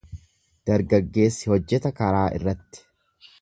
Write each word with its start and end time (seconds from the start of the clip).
Dargaggeessi 0.69 1.51
hojjeta 1.53 1.93
karaa 2.01 2.25
irratti. 2.39 2.83